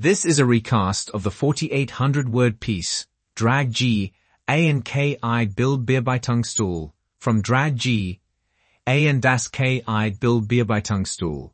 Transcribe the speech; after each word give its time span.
This 0.00 0.24
is 0.24 0.38
a 0.38 0.46
recast 0.46 1.10
of 1.10 1.24
the 1.24 1.30
4800 1.32 2.28
word 2.28 2.60
piece, 2.60 3.08
Drag 3.34 3.72
G, 3.72 4.12
A 4.48 4.68
and 4.68 4.84
K 4.84 5.18
I 5.24 5.46
Bill 5.46 5.76
Bearbeitungsstoel, 5.76 6.92
from 7.18 7.42
Drag 7.42 7.74
G, 7.74 8.20
A 8.86 9.08
and 9.08 9.20
Das 9.20 9.48
K 9.48 9.82
I 9.88 10.10
Bearbeitungsstoel, 10.10 11.50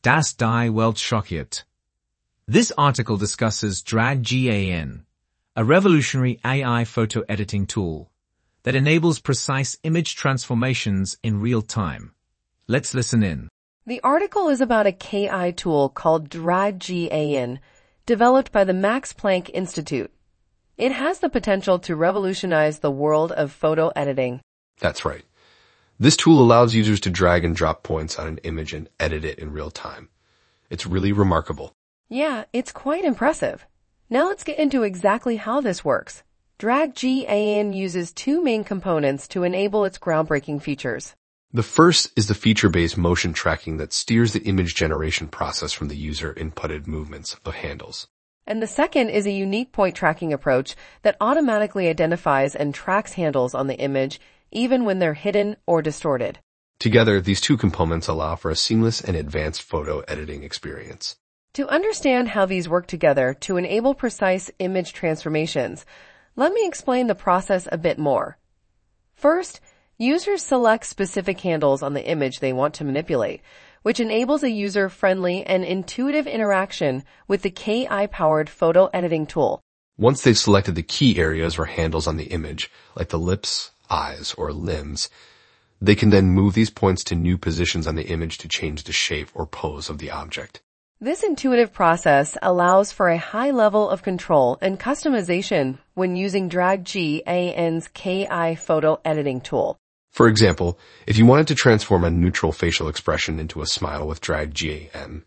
Das 0.00 0.32
Die 0.32 0.68
Welt 0.70 0.96
schockiert. 0.96 1.64
This 2.48 2.72
article 2.78 3.18
discusses 3.18 3.82
Drag 3.82 4.22
GAN, 4.22 5.04
a 5.54 5.62
revolutionary 5.62 6.40
AI 6.46 6.86
photo 6.86 7.22
editing 7.28 7.66
tool 7.66 8.10
that 8.62 8.74
enables 8.74 9.20
precise 9.20 9.76
image 9.82 10.16
transformations 10.16 11.18
in 11.22 11.42
real 11.42 11.60
time. 11.60 12.14
Let's 12.66 12.94
listen 12.94 13.22
in. 13.22 13.50
The 13.84 14.00
article 14.02 14.48
is 14.48 14.62
about 14.62 14.86
a 14.86 14.92
KI 14.92 15.52
tool 15.52 15.90
called 15.90 16.30
DragGAN, 16.30 17.58
developed 18.06 18.52
by 18.52 18.64
the 18.64 18.72
Max 18.72 19.12
Planck 19.12 19.50
Institute. 19.54 20.10
It 20.76 20.92
has 20.92 21.20
the 21.20 21.28
potential 21.28 21.78
to 21.80 21.94
revolutionize 21.94 22.78
the 22.78 22.90
world 22.90 23.30
of 23.32 23.52
photo 23.52 23.92
editing. 23.94 24.40
That's 24.80 25.04
right. 25.04 25.24
This 26.00 26.16
tool 26.16 26.42
allows 26.42 26.74
users 26.74 26.98
to 27.00 27.10
drag 27.10 27.44
and 27.44 27.54
drop 27.54 27.84
points 27.84 28.18
on 28.18 28.26
an 28.26 28.38
image 28.38 28.72
and 28.72 28.88
edit 28.98 29.24
it 29.24 29.38
in 29.38 29.52
real 29.52 29.70
time. 29.70 30.08
It's 30.70 30.86
really 30.86 31.12
remarkable. 31.12 31.72
Yeah, 32.08 32.44
it's 32.52 32.72
quite 32.72 33.04
impressive. 33.04 33.64
Now 34.10 34.28
let's 34.28 34.44
get 34.44 34.58
into 34.58 34.82
exactly 34.82 35.36
how 35.36 35.60
this 35.60 35.84
works. 35.84 36.24
DragGAN 36.58 37.74
uses 37.74 38.12
two 38.12 38.42
main 38.42 38.64
components 38.64 39.28
to 39.28 39.44
enable 39.44 39.84
its 39.84 39.98
groundbreaking 39.98 40.62
features. 40.62 41.14
The 41.54 41.62
first 41.62 42.10
is 42.16 42.28
the 42.28 42.34
feature-based 42.34 42.96
motion 42.96 43.34
tracking 43.34 43.76
that 43.76 43.92
steers 43.92 44.32
the 44.32 44.42
image 44.44 44.74
generation 44.74 45.28
process 45.28 45.70
from 45.70 45.88
the 45.88 45.96
user 45.96 46.32
inputted 46.32 46.86
movements 46.86 47.36
of 47.44 47.56
handles. 47.56 48.08
And 48.46 48.62
the 48.62 48.66
second 48.66 49.10
is 49.10 49.26
a 49.26 49.32
unique 49.32 49.70
point 49.70 49.94
tracking 49.94 50.32
approach 50.32 50.74
that 51.02 51.18
automatically 51.20 51.88
identifies 51.88 52.54
and 52.54 52.74
tracks 52.74 53.12
handles 53.12 53.54
on 53.54 53.66
the 53.66 53.78
image 53.78 54.18
even 54.50 54.86
when 54.86 54.98
they're 54.98 55.12
hidden 55.12 55.56
or 55.66 55.82
distorted. 55.82 56.38
Together, 56.78 57.20
these 57.20 57.40
two 57.40 57.58
components 57.58 58.08
allow 58.08 58.34
for 58.34 58.50
a 58.50 58.56
seamless 58.56 59.02
and 59.02 59.14
advanced 59.14 59.60
photo 59.60 60.00
editing 60.08 60.44
experience. 60.44 61.16
To 61.52 61.68
understand 61.68 62.28
how 62.28 62.46
these 62.46 62.66
work 62.66 62.86
together 62.86 63.34
to 63.40 63.58
enable 63.58 63.94
precise 63.94 64.50
image 64.58 64.94
transformations, 64.94 65.84
let 66.34 66.54
me 66.54 66.66
explain 66.66 67.08
the 67.08 67.14
process 67.14 67.68
a 67.70 67.76
bit 67.76 67.98
more. 67.98 68.38
First, 69.14 69.60
Users 69.98 70.42
select 70.42 70.86
specific 70.86 71.40
handles 71.40 71.82
on 71.82 71.92
the 71.92 72.04
image 72.04 72.40
they 72.40 72.52
want 72.52 72.74
to 72.74 72.84
manipulate, 72.84 73.40
which 73.82 74.00
enables 74.00 74.42
a 74.42 74.50
user-friendly 74.50 75.44
and 75.44 75.64
intuitive 75.64 76.26
interaction 76.26 77.04
with 77.28 77.42
the 77.42 77.50
KI-powered 77.50 78.48
photo 78.48 78.88
editing 78.92 79.26
tool. 79.26 79.60
Once 79.98 80.22
they've 80.22 80.38
selected 80.38 80.74
the 80.74 80.82
key 80.82 81.18
areas 81.18 81.58
or 81.58 81.66
handles 81.66 82.06
on 82.06 82.16
the 82.16 82.24
image, 82.24 82.70
like 82.96 83.10
the 83.10 83.18
lips, 83.18 83.72
eyes, 83.90 84.34
or 84.38 84.52
limbs, 84.52 85.10
they 85.80 85.94
can 85.94 86.10
then 86.10 86.30
move 86.30 86.54
these 86.54 86.70
points 86.70 87.04
to 87.04 87.14
new 87.14 87.36
positions 87.36 87.86
on 87.86 87.94
the 87.94 88.08
image 88.08 88.38
to 88.38 88.48
change 88.48 88.84
the 88.84 88.92
shape 88.92 89.28
or 89.34 89.46
pose 89.46 89.90
of 89.90 89.98
the 89.98 90.10
object. 90.10 90.62
This 91.00 91.22
intuitive 91.22 91.72
process 91.72 92.38
allows 92.40 92.92
for 92.92 93.08
a 93.08 93.18
high 93.18 93.50
level 93.50 93.90
of 93.90 94.02
control 94.02 94.56
and 94.60 94.80
customization 94.80 95.78
when 95.94 96.16
using 96.16 96.48
DragGAN's 96.48 97.88
KI 97.88 98.54
photo 98.54 99.00
editing 99.04 99.40
tool. 99.40 99.76
For 100.12 100.28
example, 100.28 100.78
if 101.06 101.16
you 101.16 101.24
wanted 101.24 101.48
to 101.48 101.54
transform 101.54 102.04
a 102.04 102.10
neutral 102.10 102.52
facial 102.52 102.86
expression 102.86 103.40
into 103.40 103.62
a 103.62 103.66
smile 103.66 104.06
with 104.06 104.20
drag 104.20 104.52
GAN, 104.52 105.24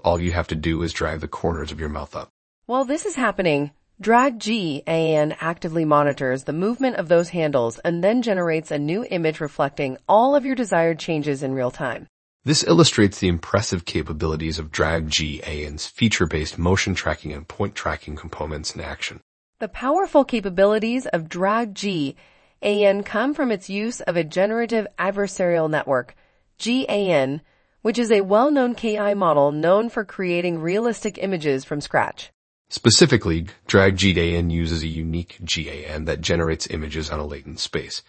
all 0.00 0.18
you 0.18 0.32
have 0.32 0.48
to 0.48 0.54
do 0.54 0.82
is 0.82 0.94
drag 0.94 1.20
the 1.20 1.28
corners 1.28 1.70
of 1.70 1.78
your 1.78 1.90
mouth 1.90 2.16
up. 2.16 2.30
While 2.64 2.86
this 2.86 3.04
is 3.04 3.14
happening, 3.14 3.72
Drag 4.00 4.38
GAN 4.38 5.36
actively 5.38 5.84
monitors 5.84 6.44
the 6.44 6.54
movement 6.54 6.96
of 6.96 7.08
those 7.08 7.28
handles 7.28 7.78
and 7.80 8.02
then 8.02 8.22
generates 8.22 8.70
a 8.70 8.78
new 8.78 9.04
image 9.04 9.38
reflecting 9.38 9.98
all 10.08 10.34
of 10.34 10.46
your 10.46 10.54
desired 10.54 10.98
changes 10.98 11.42
in 11.42 11.52
real 11.52 11.70
time. 11.70 12.08
This 12.42 12.64
illustrates 12.64 13.20
the 13.20 13.28
impressive 13.28 13.84
capabilities 13.84 14.58
of 14.58 14.72
Drag 14.72 15.10
GAN's 15.10 15.86
feature-based 15.86 16.58
motion 16.58 16.94
tracking 16.94 17.32
and 17.32 17.46
point 17.46 17.74
tracking 17.74 18.16
components 18.16 18.74
in 18.74 18.80
action. 18.80 19.20
The 19.58 19.68
powerful 19.68 20.24
capabilities 20.24 21.06
of 21.06 21.28
Drag 21.28 21.74
G 21.74 22.16
AN 22.62 23.02
come 23.02 23.34
from 23.34 23.50
its 23.50 23.68
use 23.68 24.00
of 24.02 24.16
a 24.16 24.22
generative 24.22 24.86
adversarial 24.96 25.68
network, 25.68 26.14
GAN, 26.58 27.40
which 27.80 27.98
is 27.98 28.12
a 28.12 28.20
well-known 28.20 28.76
KI 28.76 29.14
model 29.14 29.50
known 29.50 29.88
for 29.88 30.04
creating 30.04 30.60
realistic 30.60 31.18
images 31.18 31.64
from 31.64 31.80
scratch. 31.80 32.30
Specifically, 32.68 33.46
Drag 33.66 33.96
GAN 33.96 34.50
uses 34.50 34.84
a 34.84 34.86
unique 34.86 35.38
GAN 35.44 36.04
that 36.04 36.20
generates 36.20 36.68
images 36.68 37.10
on 37.10 37.18
a 37.18 37.26
latent 37.26 37.58
space, 37.58 38.00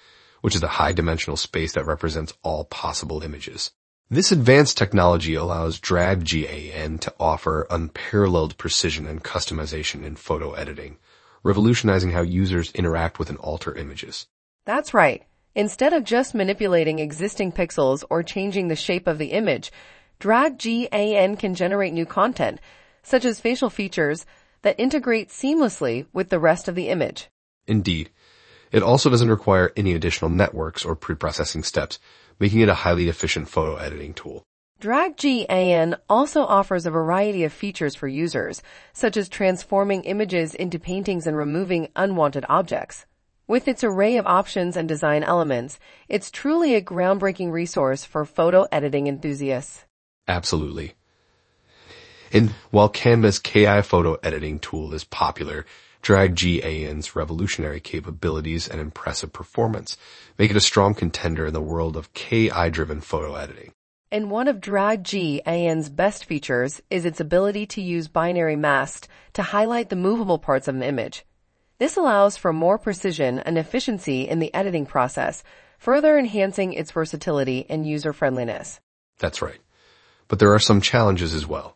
which 0.42 0.56
is 0.56 0.62
a 0.62 0.68
high-dimensional 0.68 1.38
space 1.38 1.74
that 1.74 1.88
represents 1.88 2.34
all 2.44 2.66
possible 2.66 3.24
images. 3.24 3.72
This 4.12 4.31
advanced 4.31 4.78
technology 4.78 5.34
allows 5.34 5.80
Drag 5.80 6.24
GAN 6.24 7.00
to 7.00 7.13
offer 7.19 7.66
unparalleled 7.72 8.59
precision 8.59 9.08
and 9.08 9.24
customization 9.24 10.03
in 10.03 10.16
photo 10.16 10.53
editing, 10.53 10.97
revolutionizing 11.42 12.12
how 12.12 12.22
users 12.22 12.72
interact 12.74 13.18
with 13.18 13.30
and 13.30 13.40
alter 13.40 13.74
images. 13.74 14.28
That's 14.66 14.94
right. 14.94 15.24
Instead 15.56 15.94
of 15.94 16.03
just 16.03 16.34
manipulating 16.34 17.00
existing 17.00 17.51
pixels 17.51 18.03
or 18.09 18.24
changing 18.24 18.69
the 18.69 18.75
shape 18.75 19.07
of 19.07 19.18
the 19.18 19.31
image, 19.31 19.72
Drag 20.19 20.57
GAN 20.57 21.35
can 21.35 21.53
generate 21.53 21.94
new 21.94 22.06
content, 22.06 22.59
such 23.03 23.25
as 23.25 23.41
facial 23.41 23.69
features 23.69 24.25
that 24.62 24.79
integrate 24.79 25.29
seamlessly 25.29 26.06
with 26.13 26.29
the 26.29 26.40
rest 26.40 26.69
of 26.69 26.75
the 26.75 26.88
image. 26.88 27.29
Indeed. 27.68 28.09
It 28.72 28.81
also 28.81 29.09
doesn't 29.09 29.29
require 29.29 29.74
any 29.75 29.94
additional 29.94 30.31
networks 30.31 30.85
or 30.85 30.95
pre-processing 30.95 31.63
steps, 31.63 32.00
making 32.40 32.62
it 32.62 32.69
a 32.69 32.74
highly 32.74 33.09
efficient 33.09 33.50
photo 33.50 33.75
editing 33.75 34.13
tool. 34.13 34.44
Drag 34.80 35.18
GAN 35.18 35.97
also 36.09 36.44
offers 36.44 36.85
a 36.85 36.91
variety 36.91 37.44
of 37.44 37.53
features 37.53 37.95
for 37.95 38.07
users, 38.07 38.63
such 38.94 39.18
as 39.18 39.30
transforming 39.30 40.03
images 40.06 40.56
into 40.56 40.80
paintings 40.80 41.28
and 41.28 41.38
removing 41.38 41.90
unwanted 41.95 42.45
objects. 42.50 43.06
With 43.53 43.68
its 43.68 43.84
array 43.84 44.18
of 44.18 44.25
options 44.25 44.75
and 44.75 44.90
design 44.90 45.22
elements, 45.22 45.78
it's 46.09 46.31
truly 46.31 46.74
a 46.74 46.81
groundbreaking 46.81 47.52
resource 47.52 48.03
for 48.03 48.25
photo 48.25 48.66
editing 48.72 49.06
enthusiasts. 49.06 49.86
Absolutely. 50.28 50.96
And 52.31 52.50
while 52.72 52.90
Canva's 52.90 53.38
KI 53.38 53.84
photo 53.84 54.16
editing 54.24 54.58
tool 54.58 54.92
is 54.96 55.03
popular, 55.03 55.68
Drag 56.02 56.34
GAN's 56.34 57.16
revolutionary 57.16 57.80
capabilities 57.80 58.68
and 58.68 58.81
impressive 58.81 59.31
performance 59.31 59.97
make 60.40 60.50
it 60.50 60.58
a 60.58 60.59
strong 60.59 60.96
contender 60.96 61.46
in 61.46 61.53
the 61.53 61.62
world 61.62 61.96
of 61.96 62.12
KI-driven 62.16 63.02
photo 63.02 63.36
editing. 63.36 63.72
And 64.12 64.31
one 64.31 64.47
of 64.47 64.62
Drag 64.62 65.03
GAN's 65.03 65.90
best 65.90 66.25
features 66.25 66.81
is 66.90 67.06
its 67.06 67.19
ability 67.19 67.68
to 67.68 67.84
use 67.84 68.08
binary 68.08 68.56
masks 68.56 69.08
to 69.34 69.44
highlight 69.44 69.90
the 69.90 69.96
movable 69.96 70.40
parts 70.40 70.68
of 70.68 70.74
an 70.74 70.81
image. 70.81 71.24
This 71.80 71.98
allows 71.98 72.38
for 72.38 72.54
more 72.54 72.78
precision 72.78 73.40
and 73.40 73.58
efficiency 73.58 74.28
in 74.28 74.40
the 74.40 74.54
editing 74.54 74.86
process, 74.86 75.44
further 75.78 76.18
enhancing 76.18 76.74
its 76.74 76.92
versatility 76.92 77.66
and 77.70 77.88
user 77.88 78.14
friendliness. 78.14 78.80
That's 79.20 79.42
right. 79.42 79.60
But 80.28 80.40
there 80.40 80.54
are 80.54 80.60
some 80.60 80.82
challenges 80.82 81.34
as 81.34 81.46
well. 81.46 81.76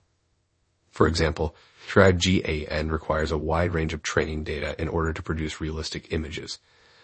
For 0.92 1.08
example, 1.08 1.56
Drag 1.88 2.20
GAN 2.20 2.90
requires 2.90 3.32
a 3.32 3.38
wide 3.38 3.74
range 3.74 3.94
of 3.94 4.02
training 4.02 4.44
data 4.44 4.76
in 4.82 4.88
order 4.88 5.14
to 5.14 5.24
produce 5.24 5.62
realistic 5.62 6.12
images, 6.12 6.60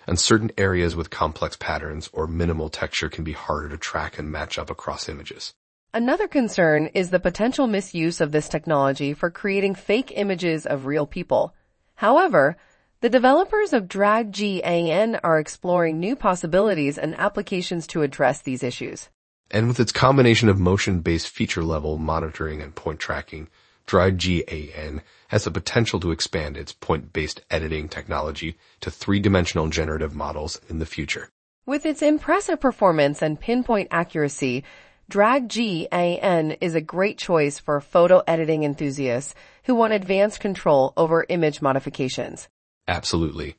and 0.06 0.20
certain 0.20 0.52
areas 0.58 0.96
with 0.96 1.10
complex 1.10 1.56
patterns 1.56 2.10
or 2.12 2.28
minimal 2.28 2.70
texture 2.70 3.10
can 3.10 3.24
be 3.24 3.32
harder 3.32 3.70
to 3.70 3.78
track 3.78 4.20
and 4.20 4.32
match 4.32 4.60
up 4.60 4.70
across 4.70 5.08
images. 5.08 5.54
Another 5.94 6.28
concern 6.28 6.88
is 6.94 7.12
the 7.12 7.20
potential 7.20 7.68
misuse 7.68 8.20
of 8.20 8.32
this 8.32 8.50
technology 8.50 9.14
for 9.14 9.30
creating 9.30 9.76
fake 9.76 10.12
images 10.16 10.66
of 10.66 10.86
real 10.86 11.06
people. 11.06 11.54
However, 11.96 12.58
the 13.04 13.10
developers 13.10 13.74
of 13.74 13.90
Drag 13.90 14.32
GAN 14.32 15.20
are 15.26 15.38
exploring 15.38 16.00
new 16.00 16.16
possibilities 16.16 16.98
and 16.98 17.14
applications 17.20 17.86
to 17.88 18.02
address 18.02 18.42
these 18.42 18.64
issues. 18.64 19.10
And 19.52 19.68
with 19.68 19.82
its 19.82 19.92
combination 19.92 20.48
of 20.48 20.58
motion-based 20.58 21.28
feature-level 21.28 21.98
monitoring 21.98 22.62
and 22.62 22.74
point 22.74 23.02
tracking, 23.02 23.50
Drag 23.88 24.18
GAN 24.18 25.02
has 25.28 25.44
the 25.44 25.52
potential 25.52 26.00
to 26.00 26.12
expand 26.12 26.56
its 26.56 26.72
point-based 26.72 27.42
editing 27.52 27.90
technology 27.90 28.56
to 28.80 28.90
three-dimensional 28.90 29.68
generative 29.68 30.16
models 30.16 30.62
in 30.70 30.80
the 30.80 30.86
future. 30.86 31.28
With 31.66 31.86
its 31.86 32.02
impressive 32.02 32.62
performance 32.62 33.22
and 33.22 33.38
pinpoint 33.38 33.90
accuracy, 33.92 34.64
Drag 35.10 35.50
GAN 35.50 36.52
is 36.62 36.74
a 36.74 36.80
great 36.80 37.18
choice 37.18 37.60
for 37.60 37.82
photo 37.82 38.24
editing 38.26 38.64
enthusiasts 38.64 39.36
who 39.66 39.76
want 39.76 39.92
advanced 39.92 40.40
control 40.40 40.94
over 40.96 41.26
image 41.28 41.62
modifications. 41.62 42.48
Absolutely. 42.88 43.56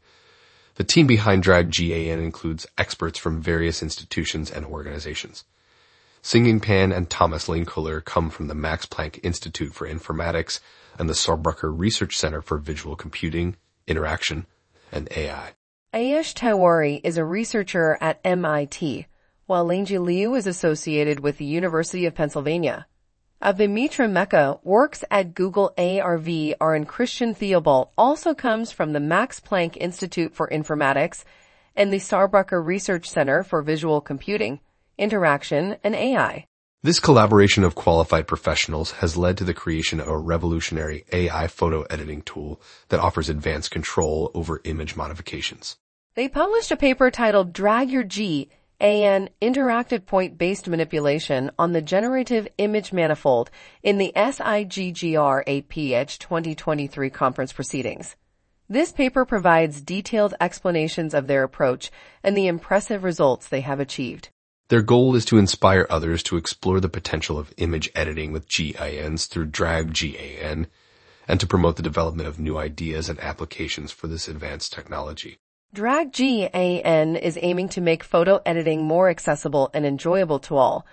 The 0.77 0.85
team 0.85 1.07
behind 1.07 1.43
Drag 1.43 1.71
GAN 1.71 2.19
includes 2.19 2.67
experts 2.77 3.19
from 3.19 3.41
various 3.41 3.83
institutions 3.83 4.51
and 4.51 4.67
organizations. 4.67 5.45
Xingang 6.23 6.63
Pan 6.63 6.91
and 6.91 7.09
Thomas 7.09 7.49
Lane 7.49 7.67
come 7.67 8.31
from 8.31 8.49
the 8.49 8.55
Max 8.55 8.87
Planck 8.87 9.21
Institute 9.23 9.75
for 9.75 9.87
Informatics, 9.87 10.59
and 10.99 11.09
the 11.09 11.15
Saarbrücker 11.15 11.73
Research 11.77 12.17
Center 12.17 12.41
for 12.41 12.59
Visual 12.59 12.97
Computing, 12.97 13.57
Interaction, 13.87 14.47
and 14.91 15.09
AI. 15.17 15.53
Ayush 15.93 16.35
Tewari 16.35 17.01
is 17.05 17.17
a 17.17 17.25
researcher 17.25 17.99
at 18.01 18.21
MIT, 18.25 19.07
while 19.47 19.67
Lingjie 19.67 19.99
Liu 19.99 20.35
is 20.35 20.47
associated 20.47 21.21
with 21.21 21.39
the 21.39 21.45
University 21.45 22.07
of 22.07 22.15
Pennsylvania. 22.15 22.87
Abhimitra 23.43 24.09
Meka 24.09 24.59
works 24.65 25.05
at 25.11 25.35
Google 25.35 25.75
ARV 25.77 26.55
and 26.61 26.89
Christian 26.89 27.35
Theobalt 27.35 27.93
also 27.99 28.33
comes 28.33 28.73
from 28.73 28.93
the 28.93 29.01
Max 29.01 29.39
Planck 29.39 29.77
Institute 29.77 30.35
for 30.35 30.49
Informatics 30.49 31.25
and 31.77 31.93
the 31.93 31.99
Saarbrücker 31.99 32.65
Research 32.65 33.11
Center 33.11 33.43
for 33.43 33.61
Visual 33.61 34.01
Computing, 34.01 34.61
Interaction, 34.97 35.77
and 35.85 35.95
AI. 35.95 36.47
This 36.83 37.01
collaboration 37.01 37.65
of 37.65 37.75
qualified 37.75 38.27
professionals 38.27 38.93
has 38.93 39.17
led 39.17 39.37
to 39.39 39.45
the 39.45 39.55
creation 39.55 40.01
of 40.01 40.09
a 40.09 40.19
revolutionary 40.19 41.05
AI 41.13 41.49
photo 41.49 41.83
editing 41.85 42.23
tool 42.23 42.61
that 42.89 43.01
offers 43.01 43.29
advanced 43.29 43.71
control 43.71 44.31
over 44.35 44.61
image 44.65 44.95
modifications. 44.95 45.77
They 46.15 46.29
published 46.29 46.71
a 46.71 46.77
paper 46.77 47.11
titled 47.11 47.53
Drag 47.53 47.91
Your 47.91 48.05
G, 48.05 48.51
AN 48.81 49.31
Interactive 49.41 50.05
Point-Based 50.05 50.69
Manipulation 50.69 51.51
on 51.59 51.73
the 51.73 51.81
Generative 51.81 52.49
Image 52.59 52.93
Manifold 52.93 53.51
in 53.83 53.99
the 53.99 54.13
SIGGRAPH 54.17 56.19
2023 56.19 57.11
conference 57.11 57.53
proceedings. 57.53 58.17
This 58.69 58.93
paper 58.93 59.25
provides 59.25 59.81
detailed 59.81 60.35
explanations 60.41 61.15
of 61.15 61.27
their 61.27 61.45
approach 61.45 61.91
and 62.23 62.37
the 62.37 62.47
impressive 62.47 63.05
results 63.05 63.49
they 63.49 63.61
have 63.61 63.79
achieved. 63.79 64.31
Their 64.69 64.83
goal 64.83 65.15
is 65.15 65.25
to 65.27 65.39
inspire 65.39 65.87
others 65.89 66.23
to 66.25 66.37
explore 66.37 66.81
the 66.81 66.89
potential 66.89 67.39
of 67.39 67.53
image 67.59 67.91
editing 67.95 68.33
with 68.33 68.49
GANs 68.49 69.27
through 69.27 69.47
Drag 69.47 69.93
GAN 69.93 70.67
and 71.29 71.41
to 71.41 71.47
promote 71.47 71.77
the 71.77 71.83
development 71.83 72.29
of 72.29 72.39
new 72.39 72.59
ideas 72.59 73.09
and 73.09 73.21
applications 73.21 73.93
for 73.93 74.09
this 74.09 74.27
advanced 74.27 74.73
technology. 74.73 75.39
Drag 75.75 76.13
GAN 76.13 77.17
is 77.17 77.37
aiming 77.43 77.69
to 77.71 77.81
make 77.81 78.05
photo 78.05 78.41
editing 78.47 78.85
more 78.85 79.09
accessible 79.09 79.73
and 79.75 79.85
enjoyable 79.85 80.39
to 80.39 80.57
all, 80.57 80.87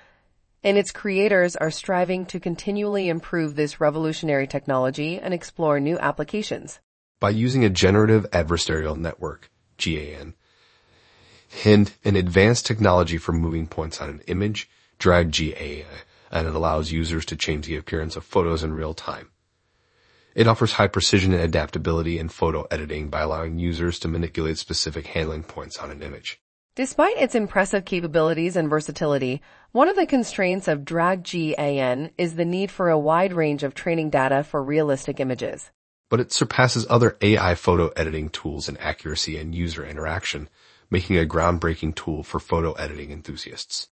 and 0.63 0.75
its 0.75 0.89
creators 0.89 1.56
are 1.56 1.69
striving 1.69 2.25
to 2.25 2.39
continually 2.39 3.07
improve 3.07 3.56
this 3.56 3.80
revolutionary 3.80 4.48
technology 4.48 5.19
and 5.19 5.36
explore 5.36 5.80
new 5.80 6.00
applications. 6.00 6.80
By 7.19 7.30
using 7.30 7.63
a 7.63 7.69
generative 7.69 8.25
adversarial 8.31 8.98
network, 8.98 9.51
GAN, 9.78 10.33
and 11.63 11.94
an 12.04 12.16
advanced 12.16 12.66
technology 12.66 13.19
for 13.19 13.34
moving 13.34 13.68
points 13.68 14.01
on 14.01 14.10
an 14.10 14.22
image, 14.25 14.68
Drag 14.98 15.30
GAN, 15.30 15.86
and 16.31 16.48
it 16.48 16.56
allows 16.56 16.92
users 16.92 17.25
to 17.25 17.36
change 17.36 17.68
the 17.68 17.77
appearance 17.77 18.16
of 18.16 18.24
photos 18.24 18.63
in 18.63 18.74
real 18.74 18.95
time. 18.95 19.30
It 20.33 20.48
offers 20.48 20.74
high 20.74 20.88
precision 20.88 21.33
and 21.33 21.42
adaptability 21.42 22.18
in 22.18 22.30
photo 22.30 22.66
editing 22.72 23.10
by 23.10 23.22
allowing 23.22 23.60
users 23.60 24.00
to 24.00 24.07
manipulate 24.07 24.57
specific 24.57 25.07
handling 25.07 25.44
points 25.44 25.78
on 25.78 25.92
an 25.92 26.01
image. 26.01 26.39
Despite 26.74 27.18
its 27.18 27.36
impressive 27.36 27.83
capabilities 27.83 28.56
and 28.56 28.69
versatility, 28.69 29.42
one 29.74 29.89
of 29.89 29.98
the 29.98 30.06
constraints 30.06 30.69
of 30.69 30.86
Drag 30.86 31.24
GAN 31.24 32.12
is 32.18 32.36
the 32.36 32.45
need 32.45 32.72
for 32.72 32.89
a 32.89 32.98
wide 32.98 33.33
range 33.33 33.63
of 33.63 33.74
training 33.74 34.10
data 34.10 34.42
for 34.42 34.63
realistic 34.63 35.19
images. 35.19 35.69
But 36.10 36.22
it 36.22 36.31
surpasses 36.31 36.88
other 36.89 37.18
AI 37.22 37.56
photo 37.56 37.89
editing 37.89 38.30
tools 38.30 38.69
in 38.69 38.77
accuracy 38.77 39.38
and 39.38 39.54
user 39.54 39.86
interaction, 39.86 40.48
making 40.89 41.18
a 41.18 41.25
groundbreaking 41.25 41.95
tool 41.95 42.24
for 42.24 42.39
photo 42.39 42.72
editing 42.74 43.12
enthusiasts. 43.12 43.89